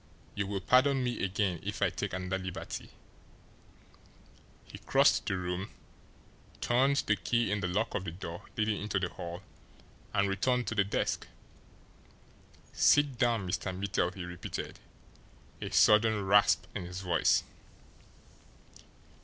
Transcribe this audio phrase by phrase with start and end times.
[0.33, 2.89] You will pardon me again if I take another liberty"
[4.65, 5.69] he crossed the room,
[6.59, 9.43] turned the key in the lock of the door leading into the hall,
[10.11, 11.27] and returned to the desk.
[12.73, 13.77] "Sit down, Mr.
[13.77, 14.79] Mittel!" he repeated,
[15.61, 17.43] a sudden rasp in his voice.